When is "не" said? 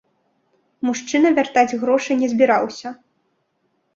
2.21-2.27